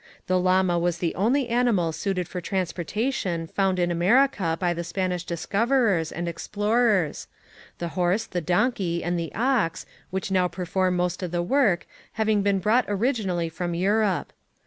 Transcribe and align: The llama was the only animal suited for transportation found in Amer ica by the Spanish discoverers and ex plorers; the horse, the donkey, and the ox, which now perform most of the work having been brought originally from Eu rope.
The 0.25 0.39
llama 0.39 0.79
was 0.79 0.97
the 0.97 1.13
only 1.13 1.47
animal 1.47 1.91
suited 1.91 2.27
for 2.27 2.41
transportation 2.41 3.45
found 3.45 3.77
in 3.77 3.91
Amer 3.91 4.27
ica 4.27 4.57
by 4.57 4.73
the 4.73 4.83
Spanish 4.83 5.23
discoverers 5.23 6.11
and 6.11 6.27
ex 6.27 6.47
plorers; 6.47 7.27
the 7.77 7.89
horse, 7.89 8.25
the 8.25 8.41
donkey, 8.41 9.03
and 9.03 9.19
the 9.19 9.31
ox, 9.35 9.85
which 10.09 10.31
now 10.31 10.47
perform 10.47 10.95
most 10.95 11.21
of 11.21 11.29
the 11.29 11.43
work 11.43 11.85
having 12.13 12.41
been 12.41 12.57
brought 12.57 12.85
originally 12.87 13.47
from 13.47 13.75
Eu 13.75 13.91
rope. 13.93 14.33